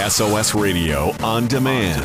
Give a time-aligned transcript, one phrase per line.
[0.00, 2.02] SOS Radio on demand.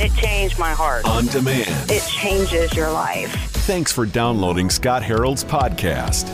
[0.00, 1.04] It changed my heart.
[1.04, 1.90] On demand.
[1.90, 3.32] It changes your life.
[3.66, 6.28] Thanks for downloading Scott Harold's podcast.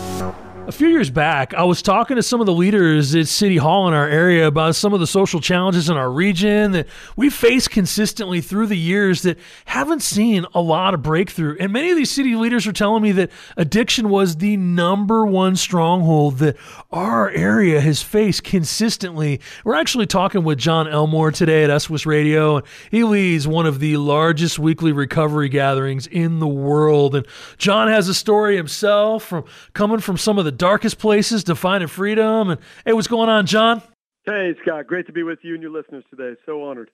[0.71, 3.89] A few years back, I was talking to some of the leaders at City Hall
[3.89, 6.87] in our area about some of the social challenges in our region that
[7.17, 11.57] we face consistently through the years that haven't seen a lot of breakthrough.
[11.59, 15.57] And many of these city leaders are telling me that addiction was the number one
[15.57, 16.57] stronghold that
[16.93, 19.41] our area has faced consistently.
[19.65, 22.63] We're actually talking with John Elmore today at SOS Radio.
[22.93, 27.17] He leads one of the largest weekly recovery gatherings in the world.
[27.17, 27.27] And
[27.59, 31.89] John has a story himself from coming from some of the darkest places to finding
[31.89, 32.51] freedom.
[32.51, 33.83] And hey, what's going on, John?
[34.25, 34.87] Hey, Scott.
[34.87, 36.39] Great to be with you and your listeners today.
[36.47, 36.91] So honored.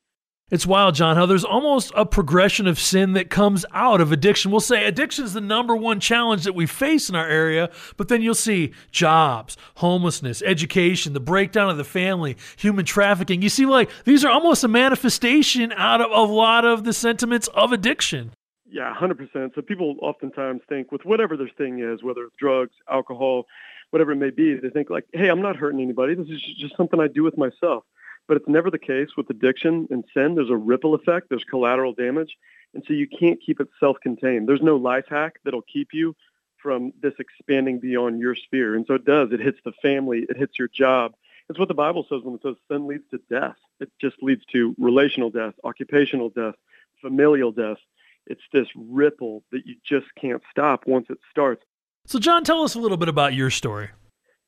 [0.49, 4.53] It's wild, John, how there's almost a progression of sin that comes out of addiction.
[4.53, 8.07] We'll say addiction is the number one challenge that we face in our area, but
[8.07, 13.43] then you'll see jobs, homelessness, education, the breakdown of the family, human trafficking.
[13.43, 17.49] You see, like, these are almost a manifestation out of a lot of the sentiments
[17.49, 18.31] of addiction.
[18.69, 19.55] Yeah, 100%.
[19.55, 23.47] So people oftentimes think with whatever their thing is, whether it's drugs, alcohol,
[23.91, 26.15] whatever it may be, they think like, hey, I'm not hurting anybody.
[26.15, 27.85] This is just something I do with myself.
[28.27, 30.35] But it's never the case with addiction and sin.
[30.35, 31.29] There's a ripple effect.
[31.29, 32.37] There's collateral damage.
[32.75, 34.49] And so you can't keep it self-contained.
[34.49, 36.17] There's no life hack that'll keep you
[36.57, 38.75] from this expanding beyond your sphere.
[38.75, 39.31] And so it does.
[39.31, 40.27] It hits the family.
[40.29, 41.15] It hits your job.
[41.49, 43.55] It's what the Bible says when it says sin leads to death.
[43.79, 46.57] It just leads to relational death, occupational death,
[47.01, 47.79] familial death.
[48.27, 51.63] It's this ripple that you just can't stop once it starts.
[52.07, 53.91] So, John, tell us a little bit about your story.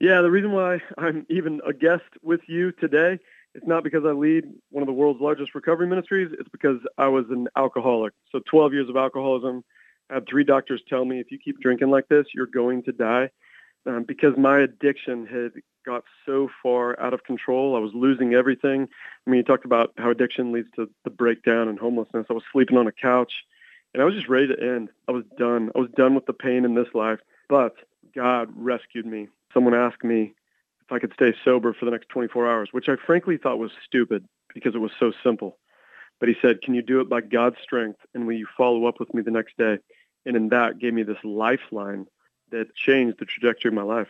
[0.00, 3.18] Yeah, the reason why I'm even a guest with you today
[3.54, 6.30] it's not because I lead one of the world's largest recovery ministries.
[6.38, 8.12] It's because I was an alcoholic.
[8.30, 9.64] So 12 years of alcoholism.
[10.10, 12.92] I had three doctors tell me if you keep drinking like this, you're going to
[12.92, 13.30] die.
[13.86, 15.52] Um, because my addiction had
[15.84, 17.74] got so far out of control.
[17.74, 18.88] I was losing everything.
[19.26, 22.26] I mean, you talked about how addiction leads to the breakdown and homelessness.
[22.30, 23.32] I was sleeping on a couch
[23.94, 24.90] and I was just ready to end.
[25.08, 25.70] I was done.
[25.74, 27.20] I was done with the pain in this life.
[27.48, 27.74] But
[28.14, 29.28] God rescued me.
[29.52, 30.34] Someone asked me
[30.84, 33.72] if I could stay sober for the next 24 hours, which I frankly thought was
[33.84, 34.24] stupid
[34.54, 35.58] because it was so simple.
[36.20, 38.00] But he said, can you do it by God's strength?
[38.14, 39.78] And will you follow up with me the next day?
[40.26, 42.06] And in that gave me this lifeline
[42.50, 44.08] that changed the trajectory of my life.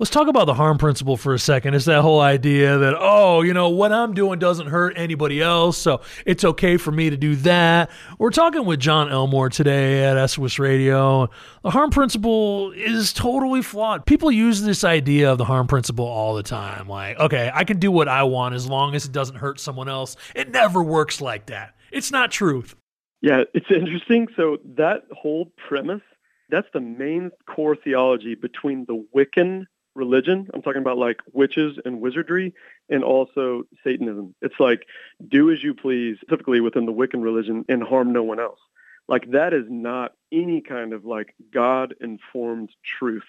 [0.00, 1.74] Let's talk about the harm principle for a second.
[1.74, 5.76] It's that whole idea that, oh, you know, what I'm doing doesn't hurt anybody else,
[5.76, 7.90] so it's okay for me to do that.
[8.18, 11.28] We're talking with John Elmore today at SOS Radio.
[11.62, 14.06] The harm principle is totally flawed.
[14.06, 16.88] People use this idea of the harm principle all the time.
[16.88, 19.90] Like, okay, I can do what I want as long as it doesn't hurt someone
[19.90, 20.16] else.
[20.34, 21.74] It never works like that.
[21.92, 22.74] It's not truth.
[23.20, 24.28] Yeah, it's interesting.
[24.34, 26.00] So that whole premise,
[26.48, 30.48] that's the main core theology between the Wiccan religion.
[30.54, 32.54] I'm talking about like witches and wizardry
[32.88, 34.34] and also Satanism.
[34.42, 34.86] It's like
[35.26, 38.60] do as you please, typically within the Wiccan religion, and harm no one else.
[39.08, 43.24] Like that is not any kind of like God informed truth.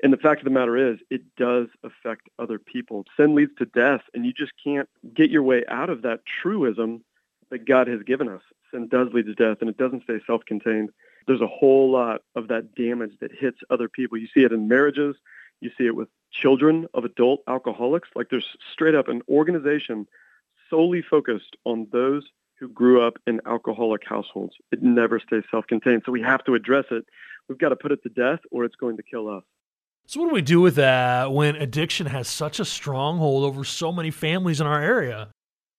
[0.00, 3.04] And the fact of the matter is it does affect other people.
[3.16, 7.02] Sin leads to death and you just can't get your way out of that truism
[7.50, 8.42] that God has given us.
[8.70, 10.90] Sin does lead to death and it doesn't stay self-contained.
[11.26, 14.18] There's a whole lot of that damage that hits other people.
[14.18, 15.16] You see it in marriages,
[15.60, 18.08] you see it with children of adult alcoholics.
[18.14, 20.06] Like there's straight up an organization
[20.68, 22.24] solely focused on those
[22.58, 24.54] who grew up in alcoholic households.
[24.72, 26.02] It never stays self-contained.
[26.06, 27.04] So we have to address it.
[27.48, 29.42] We've got to put it to death or it's going to kill us.
[30.06, 33.90] So what do we do with that when addiction has such a stronghold over so
[33.90, 35.30] many families in our area?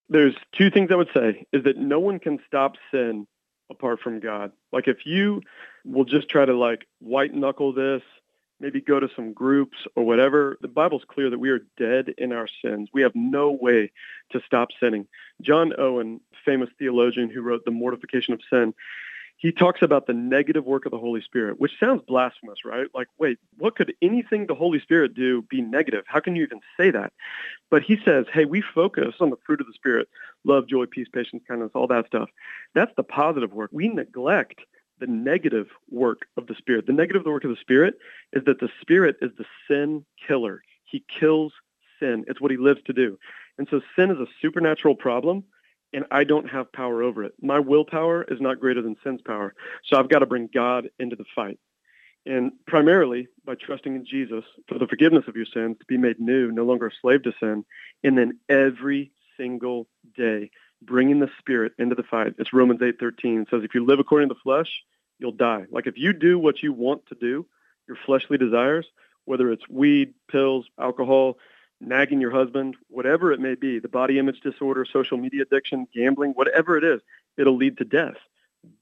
[0.09, 3.27] There's two things I would say is that no one can stop sin
[3.69, 4.51] apart from God.
[4.71, 5.41] Like if you
[5.83, 8.01] will just try to like white knuckle this
[8.59, 10.57] maybe go to some groups or whatever.
[10.61, 12.89] The Bible's clear that we are dead in our sins.
[12.93, 13.91] We have no way
[14.31, 15.07] to stop sinning.
[15.41, 18.73] John Owen, famous theologian who wrote The Mortification of Sin,
[19.37, 22.87] he talks about the negative work of the Holy Spirit, which sounds blasphemous, right?
[22.93, 26.05] Like, wait, what could anything the Holy Spirit do be negative?
[26.07, 27.11] How can you even say that?
[27.69, 30.07] But he says, hey, we focus on the fruit of the Spirit,
[30.45, 32.29] love, joy, peace, patience, kindness, all that stuff.
[32.73, 33.71] That's the positive work.
[33.73, 34.61] We neglect
[34.99, 36.87] the negative work of the Spirit.
[36.87, 37.95] The negative work of the Spirit
[38.33, 40.61] is that the Spirit is the sin killer.
[40.85, 41.53] He kills
[41.99, 42.25] sin.
[42.27, 43.17] It's what he lives to do.
[43.57, 45.43] And so sin is a supernatural problem,
[45.93, 47.33] and I don't have power over it.
[47.41, 49.53] My willpower is not greater than sin's power.
[49.85, 51.59] So I've got to bring God into the fight.
[52.25, 56.19] And primarily by trusting in Jesus for the forgiveness of your sins, to be made
[56.19, 57.63] new, no longer a slave to sin,
[58.03, 60.49] and then every single day
[60.85, 62.35] bringing the spirit into the fight.
[62.37, 63.41] It's Romans 8:13.
[63.43, 64.83] It says if you live according to the flesh,
[65.19, 65.65] you'll die.
[65.71, 67.45] Like if you do what you want to do,
[67.87, 68.85] your fleshly desires,
[69.25, 71.37] whether it's weed, pills, alcohol,
[71.81, 76.31] nagging your husband, whatever it may be, the body image disorder, social media addiction, gambling,
[76.31, 77.01] whatever it is,
[77.37, 78.17] it'll lead to death.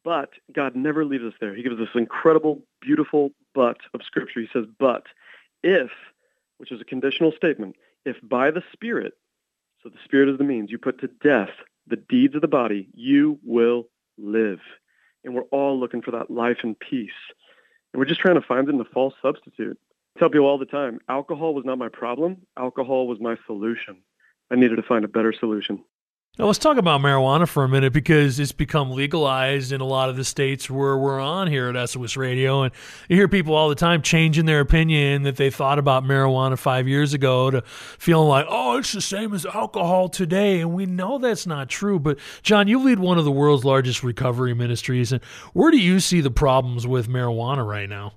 [0.03, 1.55] But God never leaves us there.
[1.55, 4.39] He gives us this incredible, beautiful but of Scripture.
[4.39, 5.07] He says, but
[5.61, 5.91] if,
[6.57, 9.13] which is a conditional statement, if by the Spirit,
[9.81, 11.49] so the Spirit is the means, you put to death
[11.87, 13.87] the deeds of the body, you will
[14.17, 14.59] live.
[15.23, 17.11] And we're all looking for that life and peace.
[17.93, 19.77] And we're just trying to find it in the false substitute.
[20.15, 22.37] I tell people all the time, alcohol was not my problem.
[22.57, 23.97] Alcohol was my solution.
[24.51, 25.83] I needed to find a better solution.
[26.39, 30.09] Now let's talk about marijuana for a minute because it's become legalized in a lot
[30.09, 32.73] of the states where we're on here at SOS Radio, and
[33.07, 36.87] you hear people all the time changing their opinion that they thought about marijuana five
[36.87, 37.61] years ago to
[37.99, 41.99] feeling like, oh, it's the same as alcohol today, and we know that's not true.
[41.99, 45.99] But John, you lead one of the world's largest recovery ministries, and where do you
[45.99, 48.13] see the problems with marijuana right now?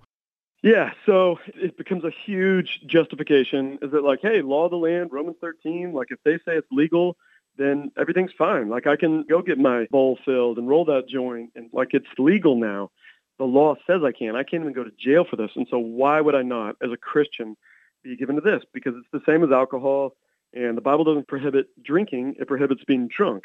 [0.62, 3.78] Yeah, so it becomes a huge justification.
[3.82, 6.66] Is it like, hey, law of the land, Romans 13, like if they say it's
[6.72, 7.18] legal,
[7.56, 8.68] then everything's fine.
[8.68, 12.06] Like I can go get my bowl filled and roll that joint and like it's
[12.18, 12.90] legal now.
[13.38, 14.34] The law says I can.
[14.34, 15.50] I can't even go to jail for this.
[15.56, 17.56] And so why would I not, as a Christian,
[18.02, 18.62] be given to this?
[18.72, 20.14] Because it's the same as alcohol
[20.54, 23.44] and the Bible doesn't prohibit drinking, it prohibits being drunk.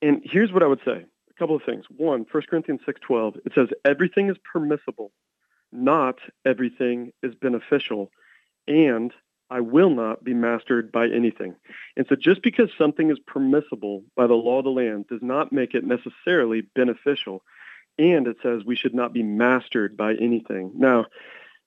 [0.00, 1.04] And here's what I would say.
[1.30, 1.84] A couple of things.
[1.96, 5.12] One, 1 Corinthians 6:12, it says everything is permissible,
[5.72, 8.10] not everything is beneficial.
[8.68, 9.12] And
[9.50, 11.54] I will not be mastered by anything.
[11.96, 15.52] And so just because something is permissible by the law of the land does not
[15.52, 17.42] make it necessarily beneficial.
[17.98, 20.72] And it says we should not be mastered by anything.
[20.74, 21.06] Now,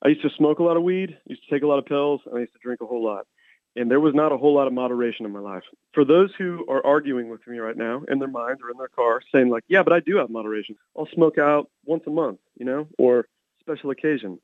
[0.03, 2.21] I used to smoke a lot of weed, used to take a lot of pills,
[2.25, 3.25] and I used to drink a whole lot.
[3.75, 5.63] And there was not a whole lot of moderation in my life.
[5.93, 8.87] For those who are arguing with me right now in their minds or in their
[8.87, 10.75] car saying like, yeah, but I do have moderation.
[10.97, 13.27] I'll smoke out once a month, you know, or
[13.61, 14.39] special occasion.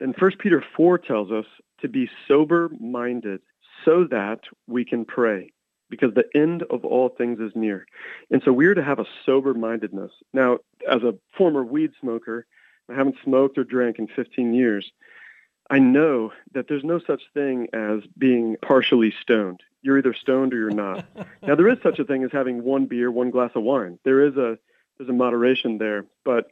[0.00, 1.46] And First Peter 4 tells us
[1.80, 3.40] to be sober minded
[3.84, 5.52] so that we can pray
[5.88, 7.86] because the end of all things is near.
[8.30, 10.10] And so we're to have a sober mindedness.
[10.32, 10.58] Now,
[10.88, 12.46] as a former weed smoker,
[12.90, 14.90] I haven't smoked or drank in 15 years.
[15.68, 19.60] I know that there's no such thing as being partially stoned.
[19.82, 21.04] You're either stoned or you're not.
[21.42, 23.98] now there is such a thing as having one beer, one glass of wine.
[24.04, 24.58] There is a
[24.98, 26.50] there's a moderation there, but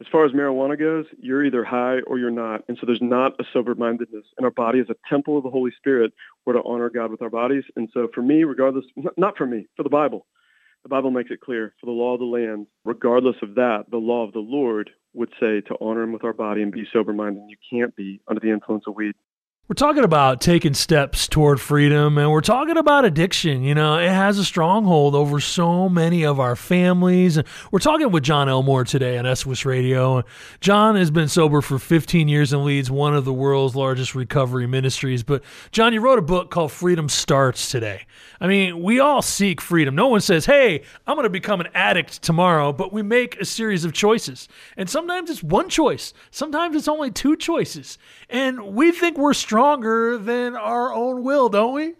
[0.00, 2.62] as far as marijuana goes, you're either high or you're not.
[2.68, 4.26] And so there's not a sober mindedness.
[4.36, 6.12] And our body is a temple of the Holy Spirit.
[6.44, 7.64] We're to honor God with our bodies.
[7.76, 8.84] And so for me, regardless,
[9.16, 10.26] not for me, for the Bible,
[10.82, 13.96] the Bible makes it clear for the law of the land, regardless of that, the
[13.96, 17.12] law of the Lord would say to honor him with our body and be sober
[17.12, 17.42] minded.
[17.48, 19.14] You can't be under the influence of weed.
[19.68, 23.64] We're talking about taking steps toward freedom and we're talking about addiction.
[23.64, 27.40] You know, it has a stronghold over so many of our families.
[27.72, 30.22] We're talking with John Elmore today on SOS Radio.
[30.60, 34.68] John has been sober for 15 years and leads one of the world's largest recovery
[34.68, 35.24] ministries.
[35.24, 35.42] But,
[35.72, 38.06] John, you wrote a book called Freedom Starts Today.
[38.40, 39.96] I mean, we all seek freedom.
[39.96, 43.44] No one says, hey, I'm going to become an addict tomorrow, but we make a
[43.44, 44.46] series of choices.
[44.76, 47.98] And sometimes it's one choice, sometimes it's only two choices.
[48.30, 51.94] And we think we're strong stronger than our own will, don't we?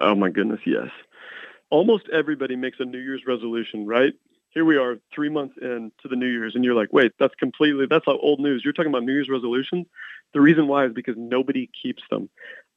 [0.00, 0.90] Oh my goodness, yes.
[1.70, 4.12] Almost everybody makes a New Year's resolution, right?
[4.50, 7.86] Here we are, three months into the New Year's, and you're like, wait, that's completely,
[7.90, 8.62] that's old news.
[8.62, 9.88] You're talking about New Year's resolutions?
[10.34, 12.30] The reason why is because nobody keeps them.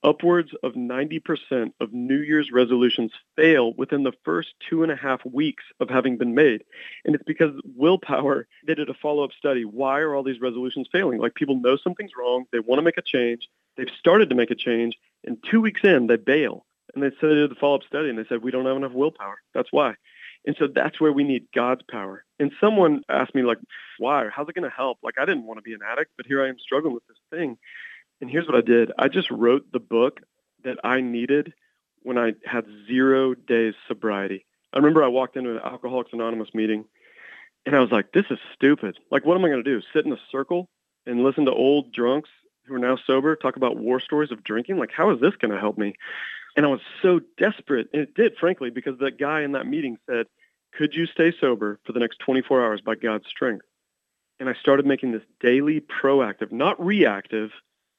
[0.03, 5.23] Upwards of 90% of New Year's resolutions fail within the first two and a half
[5.23, 6.63] weeks of having been made.
[7.05, 9.63] And it's because willpower, they did a follow-up study.
[9.63, 11.19] Why are all these resolutions failing?
[11.19, 12.45] Like people know something's wrong.
[12.51, 13.47] They want to make a change.
[13.77, 16.65] They've started to make a change, and two weeks in, they bail.
[16.93, 18.91] And they said they did the follow-up study, and they said, we don't have enough
[18.91, 19.41] willpower.
[19.53, 19.95] That's why.
[20.45, 22.25] And so that's where we need God's power.
[22.39, 23.59] And someone asked me, like,
[23.97, 24.27] why?
[24.33, 24.97] How's it going to help?
[25.03, 27.17] Like, I didn't want to be an addict, but here I am struggling with this
[27.29, 27.57] thing.
[28.19, 28.91] And here's what I did.
[28.97, 30.19] I just wrote the book
[30.63, 31.53] that I needed
[32.01, 34.45] when I had zero days sobriety.
[34.73, 36.85] I remember I walked into an Alcoholics Anonymous meeting,
[37.65, 38.97] and I was like, this is stupid.
[39.11, 39.81] Like, what am I going to do?
[39.93, 40.69] Sit in a circle
[41.05, 42.29] and listen to old drunks
[42.65, 44.77] who are now sober talk about war stories of drinking.
[44.77, 45.95] Like, how is this going to help me?
[46.55, 49.97] And I was so desperate, and it did, frankly, because that guy in that meeting
[50.09, 50.27] said,
[50.73, 53.65] could you stay sober for the next 24 hours by God's strength?
[54.39, 57.51] And I started making this daily proactive, not reactive,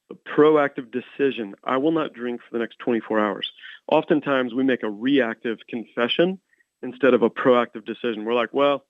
[0.08, 1.54] but proactive decision.
[1.62, 3.50] I will not drink for the next 24 hours.
[3.86, 6.38] Oftentimes we make a reactive confession
[6.82, 8.24] instead of a proactive decision.
[8.24, 8.84] We're like, well,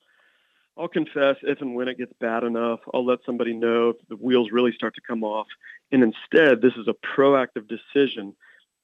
[0.77, 2.79] I'll confess if and when it gets bad enough.
[2.93, 5.47] I'll let somebody know if the wheels really start to come off.
[5.91, 8.35] And instead, this is a proactive decision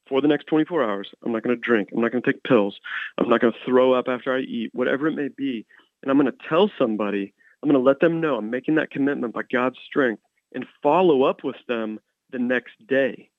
[0.08, 1.10] for the next 24 hours.
[1.24, 1.89] I'm not going to drink.
[1.93, 2.79] I'm not going to take pills.
[3.17, 5.65] I'm not going to throw up after I eat, whatever it may be.
[6.01, 8.91] And I'm going to tell somebody, I'm going to let them know I'm making that
[8.91, 10.22] commitment by God's strength
[10.53, 12.00] and follow up with them
[12.31, 13.29] the next day.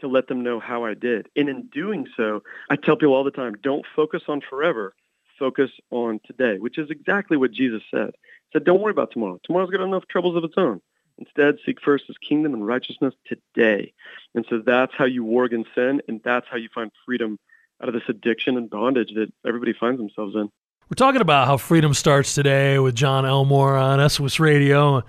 [0.00, 1.28] to let them know how I did.
[1.36, 4.94] And in doing so, I tell people all the time, don't focus on forever,
[5.38, 8.12] focus on today, which is exactly what Jesus said.
[8.14, 9.40] He said, don't worry about tomorrow.
[9.44, 10.80] Tomorrow's got enough troubles of its own.
[11.18, 13.92] Instead, seek first his kingdom and righteousness today.
[14.34, 17.38] And so that's how you war against sin, and that's how you find freedom
[17.80, 20.50] out of this addiction and bondage that everybody finds themselves in.
[20.90, 25.02] We're talking about how freedom starts today with John Elmore on SOS Radio.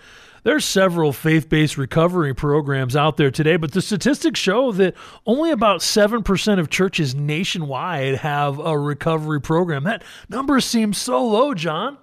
[0.46, 4.94] There's several faith-based recovery programs out there today, but the statistics show that
[5.26, 9.86] only about 7% of churches nationwide have a recovery program.
[9.86, 11.98] That number seems so low, John.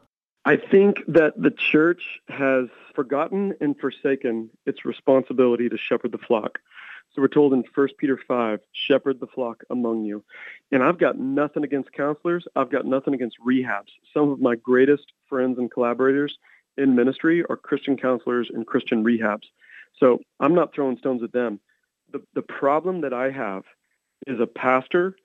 [0.44, 6.58] I think that the church has forgotten and forsaken its responsibility to shepherd the flock.
[7.14, 10.24] So we're told in 1 Peter 5, shepherd the flock among you.
[10.72, 12.48] And I've got nothing against counselors.
[12.56, 13.92] I've got nothing against rehabs.
[14.12, 16.36] Some of my greatest friends and collaborators
[16.76, 19.44] in ministry are Christian counselors and Christian rehabs.
[19.98, 21.60] So I'm not throwing stones at them.
[22.12, 23.64] The, the problem that I have
[24.26, 25.16] is a pastor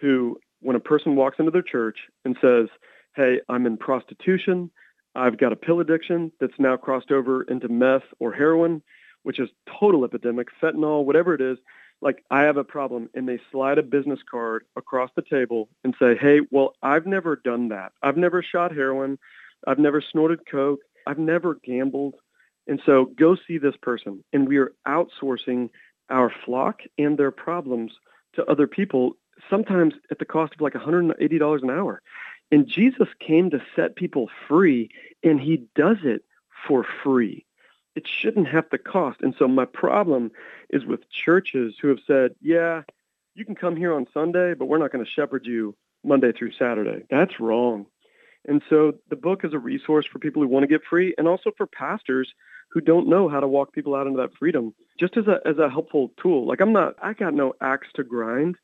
[0.00, 2.68] who, when a person walks into their church and says,
[3.14, 4.70] hey, I'm in prostitution,
[5.14, 8.82] I've got a pill addiction that's now crossed over into meth or heroin,
[9.22, 9.48] which is
[9.80, 11.58] total epidemic, fentanyl, whatever it is,
[12.02, 15.94] like I have a problem and they slide a business card across the table and
[15.98, 17.92] say, hey, well, I've never done that.
[18.02, 19.18] I've never shot heroin.
[19.66, 20.80] I've never snorted coke.
[21.06, 22.14] I've never gambled.
[22.66, 24.24] And so go see this person.
[24.32, 25.70] And we are outsourcing
[26.10, 27.92] our flock and their problems
[28.34, 29.16] to other people,
[29.48, 32.02] sometimes at the cost of like $180 an hour.
[32.50, 34.90] And Jesus came to set people free,
[35.22, 36.24] and he does it
[36.66, 37.46] for free
[37.96, 39.20] it shouldn't have to cost.
[39.22, 40.30] And so my problem
[40.70, 42.82] is with churches who have said, yeah,
[43.34, 46.52] you can come here on Sunday, but we're not going to shepherd you Monday through
[46.52, 47.04] Saturday.
[47.10, 47.86] That's wrong.
[48.46, 51.26] And so the book is a resource for people who want to get free and
[51.26, 52.32] also for pastors
[52.70, 55.58] who don't know how to walk people out into that freedom just as a as
[55.58, 56.46] a helpful tool.
[56.46, 58.56] Like I'm not I got no axe to grind.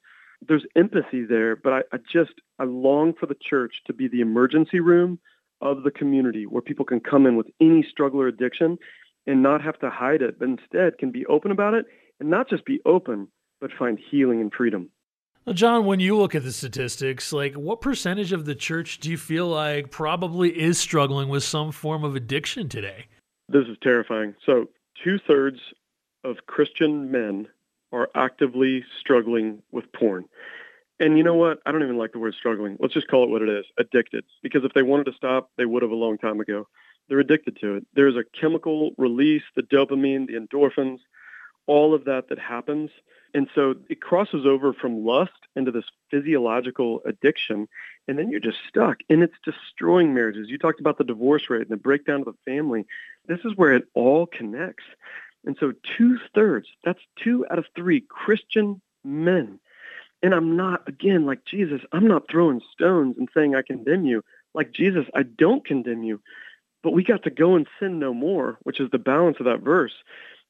[0.46, 4.20] There's empathy there, but I, I just I long for the church to be the
[4.20, 5.18] emergency room
[5.60, 8.78] of the community where people can come in with any struggle or addiction
[9.26, 11.86] and not have to hide it, but instead can be open about it
[12.18, 13.28] and not just be open,
[13.60, 14.90] but find healing and freedom.
[15.44, 19.11] Well, John, when you look at the statistics, like what percentage of the church do
[19.11, 23.06] you feel like probably is struggling with some form of addiction today?
[23.49, 24.34] This is terrifying.
[24.46, 24.68] So,
[25.02, 25.58] two thirds
[26.22, 27.49] of Christian men
[27.90, 30.26] are actively struggling with porn.
[31.00, 31.58] And you know what?
[31.66, 32.76] I don't even like the word struggling.
[32.78, 34.25] Let's just call it what it is addicted.
[34.42, 36.68] Because if they wanted to stop, they would have a long time ago
[37.08, 37.87] they're addicted to it.
[37.94, 41.00] There's a chemical release, the dopamine, the endorphins,
[41.66, 42.90] all of that that happens.
[43.35, 47.69] And so it crosses over from lust into this physiological addiction.
[48.09, 48.99] And then you're just stuck.
[49.09, 50.49] And it's destroying marriages.
[50.50, 52.85] You talked about the divorce rate and the breakdown of the family.
[53.26, 54.85] This is where it all connects.
[55.45, 59.59] And so two thirds, that's two out of three Christian men.
[60.23, 64.23] And I'm not, again, like Jesus, I'm not throwing stones and saying I condemn you.
[64.54, 66.21] Like Jesus, I don't condemn you
[66.83, 69.61] but we got to go and sin no more, which is the balance of that
[69.61, 69.92] verse.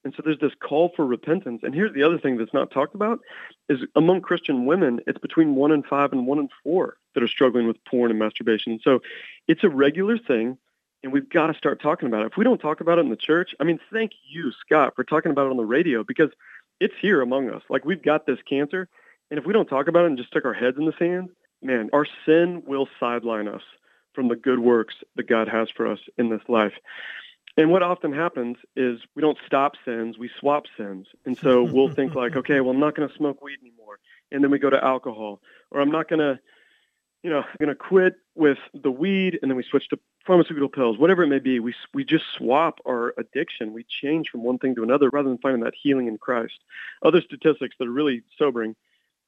[0.04, 1.60] And so there's this call for repentance.
[1.62, 3.20] And here's the other thing that's not talked about
[3.68, 7.28] is among Christian women, it's between one in five and one in four that are
[7.28, 8.80] struggling with porn and masturbation.
[8.82, 9.00] So
[9.46, 10.58] it's a regular thing,
[11.02, 12.32] and we've got to start talking about it.
[12.32, 15.04] If we don't talk about it in the church, I mean, thank you, Scott, for
[15.04, 16.30] talking about it on the radio because
[16.80, 17.62] it's here among us.
[17.70, 18.88] Like we've got this cancer,
[19.30, 21.30] and if we don't talk about it and just stick our heads in the sand,
[21.62, 23.62] man, our sin will sideline us
[24.14, 26.74] from the good works that God has for us in this life.
[27.56, 31.06] And what often happens is we don't stop sins, we swap sins.
[31.26, 33.98] And so we'll think like, okay, well, I'm not going to smoke weed anymore.
[34.30, 35.40] And then we go to alcohol.
[35.70, 36.40] Or I'm not going to,
[37.22, 40.68] you know, I'm going to quit with the weed and then we switch to pharmaceutical
[40.68, 41.60] pills, whatever it may be.
[41.60, 43.72] We, we just swap our addiction.
[43.72, 46.58] We change from one thing to another rather than finding that healing in Christ.
[47.04, 48.76] Other statistics that are really sobering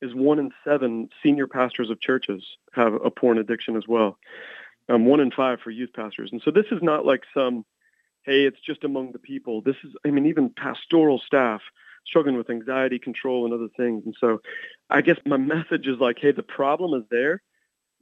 [0.00, 4.18] is one in seven senior pastors of churches have a porn addiction as well
[4.88, 6.30] um, one in five for youth pastors.
[6.32, 7.64] And so this is not like some,
[8.24, 9.60] hey, it's just among the people.
[9.60, 11.60] This is, I mean, even pastoral staff
[12.06, 14.02] struggling with anxiety control and other things.
[14.04, 14.40] And so
[14.90, 17.42] I guess my message is like, hey, the problem is there,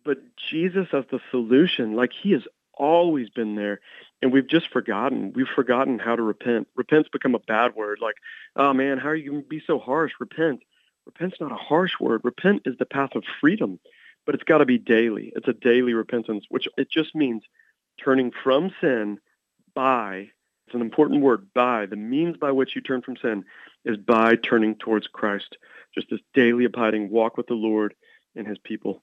[0.04, 0.18] but
[0.50, 2.42] Jesus as the solution, like he has
[2.74, 3.80] always been there.
[4.20, 5.32] And we've just forgotten.
[5.34, 6.68] We've forgotten how to repent.
[6.76, 7.98] Repent's become a bad word.
[8.00, 8.16] Like,
[8.56, 10.12] oh man, how are you going to be so harsh?
[10.20, 10.60] Repent.
[11.06, 12.22] Repent's not a harsh word.
[12.24, 13.78] Repent is the path of freedom
[14.24, 15.32] but it's got to be daily.
[15.34, 17.42] It's a daily repentance, which it just means
[18.02, 19.18] turning from sin
[19.74, 20.30] by,
[20.66, 21.86] it's an important word, by.
[21.86, 23.44] The means by which you turn from sin
[23.84, 25.56] is by turning towards Christ.
[25.94, 27.94] Just this daily abiding walk with the Lord
[28.34, 29.02] and his people.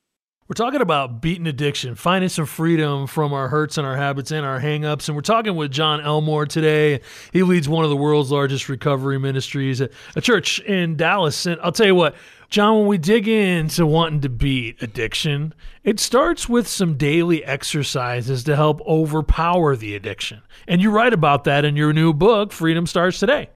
[0.50, 4.44] We're talking about beating addiction, finding some freedom from our hurts and our habits and
[4.44, 5.08] our hangups.
[5.08, 7.02] And we're talking with John Elmore today.
[7.32, 11.46] He leads one of the world's largest recovery ministries at a church in Dallas.
[11.46, 12.16] And I'll tell you what,
[12.50, 15.54] John, when we dig into wanting to beat addiction,
[15.84, 20.42] it starts with some daily exercises to help overpower the addiction.
[20.68, 23.52] And you write about that in your new book, Freedom Starts Today.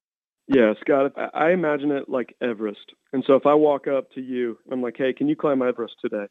[0.46, 2.92] Yeah, Scott, I imagine it like Everest.
[3.12, 5.94] And so if I walk up to you, I'm like, hey, can you climb Everest
[6.00, 6.26] today?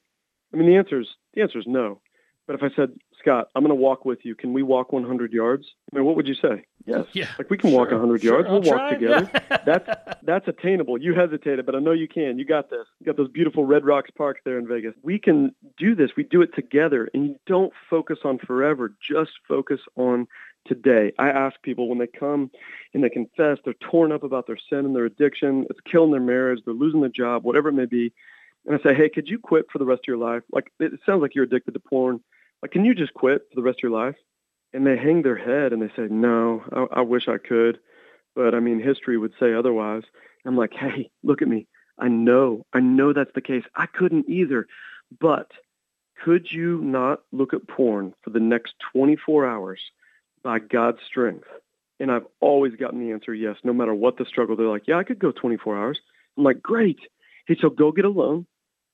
[0.53, 1.99] I mean, the answer is the answer is no.
[2.45, 4.35] But if I said, Scott, I'm going to walk with you.
[4.35, 5.65] Can we walk 100 yards?
[5.91, 6.65] I mean, what would you say?
[6.85, 7.05] Yes.
[7.13, 7.29] Yeah.
[7.37, 8.47] Like we can sure, walk 100 sure, yards.
[8.49, 8.91] I'll we'll try.
[8.91, 9.59] walk together.
[9.65, 10.97] that's that's attainable.
[10.97, 12.37] You hesitated, but I know you can.
[12.37, 12.85] You got this.
[12.99, 14.93] You got those beautiful Red Rocks parks there in Vegas.
[15.01, 16.11] We can do this.
[16.17, 18.93] We do it together, and you don't focus on forever.
[19.01, 20.27] Just focus on
[20.67, 21.13] today.
[21.17, 22.51] I ask people when they come
[22.93, 25.65] and they confess, they're torn up about their sin and their addiction.
[25.69, 26.59] It's killing their marriage.
[26.65, 28.13] They're losing their job, whatever it may be
[28.65, 30.43] and I say, hey, could you quit for the rest of your life?
[30.51, 32.21] Like, it sounds like you're addicted to porn.
[32.61, 34.15] Like, can you just quit for the rest of your life?
[34.73, 37.79] And they hang their head and they say, no, I, I wish I could.
[38.35, 40.03] But I mean, history would say otherwise.
[40.45, 41.67] I'm like, hey, look at me.
[41.99, 43.63] I know, I know that's the case.
[43.75, 44.65] I couldn't either.
[45.19, 45.51] But
[46.23, 49.79] could you not look at porn for the next 24 hours
[50.41, 51.47] by God's strength?
[51.99, 54.55] And I've always gotten the answer yes, no matter what the struggle.
[54.55, 55.99] They're like, yeah, I could go 24 hours.
[56.37, 56.99] I'm like, great.
[57.45, 58.47] Hey, so go get a loan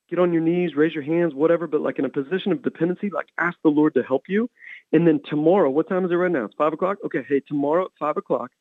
[0.10, 3.10] get on your knees, raise your hands, whatever, but like in a position of dependency,
[3.10, 4.50] like ask the Lord to help you.
[4.92, 6.46] And then tomorrow, what time is it right now?
[6.46, 6.98] It's five o'clock?
[7.06, 8.52] Okay, hey, tomorrow at five o'clock,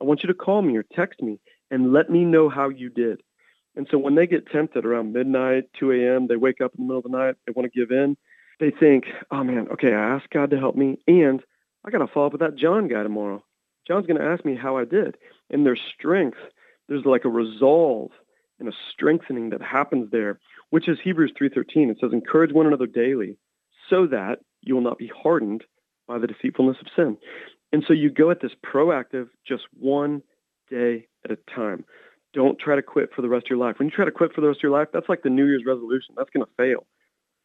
[0.00, 1.40] I want you to call me or text me
[1.70, 3.22] and let me know how you did.
[3.74, 6.86] And so when they get tempted around midnight, 2 a.m., they wake up in the
[6.86, 8.16] middle of the night, they want to give in,
[8.60, 11.40] they think, oh man, okay, I asked God to help me, and
[11.84, 13.42] I got to follow up with that John guy tomorrow.
[13.88, 15.16] John's going to ask me how I did.
[15.50, 16.38] And there's strength,
[16.88, 18.10] there's like a resolve
[18.62, 20.38] and a strengthening that happens there
[20.72, 21.90] which is Hebrews 3:13.
[21.90, 23.36] It says, "Encourage one another daily,
[23.90, 25.66] so that you will not be hardened
[26.06, 27.18] by the deceitfulness of sin."
[27.72, 30.22] And so you go at this proactive, just one
[30.70, 31.84] day at a time.
[32.32, 33.78] Don't try to quit for the rest of your life.
[33.78, 35.44] When you try to quit for the rest of your life, that's like the New
[35.44, 36.14] Year's resolution.
[36.16, 36.86] That's going to fail.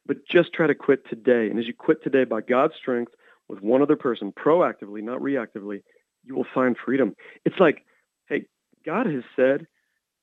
[0.06, 1.50] But just try to quit today.
[1.50, 3.14] And as you quit today by God's strength
[3.50, 5.84] with one other person, proactively, not reactively,
[6.24, 7.14] you will find freedom.
[7.44, 7.86] It's like,
[8.28, 8.46] hey,
[8.86, 9.68] God has said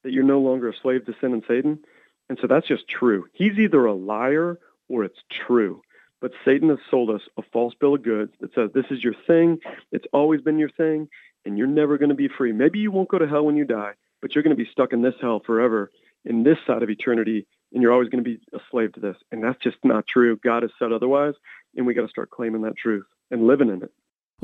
[0.04, 1.80] that you're no longer a slave to sin and Satan.
[2.28, 3.26] And so that's just true.
[3.32, 5.82] He's either a liar or it's true.
[6.20, 9.14] But Satan has sold us a false bill of goods that says this is your
[9.26, 9.58] thing,
[9.92, 11.08] it's always been your thing,
[11.44, 12.52] and you're never going to be free.
[12.52, 14.92] Maybe you won't go to hell when you die, but you're going to be stuck
[14.92, 15.90] in this hell forever
[16.24, 19.16] in this side of eternity, and you're always going to be a slave to this.
[19.30, 20.38] And that's just not true.
[20.42, 21.34] God has said otherwise,
[21.76, 23.92] and we got to start claiming that truth and living in it.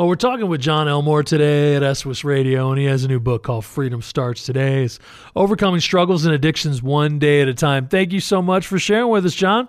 [0.00, 3.20] Well, we're talking with John Elmore today at SOS Radio, and he has a new
[3.20, 4.84] book called Freedom Starts Today.
[4.84, 4.98] It's
[5.36, 7.86] overcoming struggles and addictions one day at a time.
[7.86, 9.68] Thank you so much for sharing with us, John.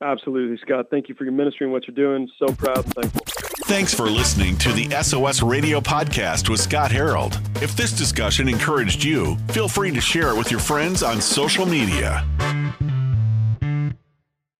[0.00, 0.86] Absolutely, Scott.
[0.88, 2.30] Thank you for your ministry and what you're doing.
[2.38, 3.22] So proud and thankful.
[3.64, 7.40] Thanks for listening to the SOS Radio podcast with Scott Harold.
[7.56, 11.66] If this discussion encouraged you, feel free to share it with your friends on social
[11.66, 12.24] media.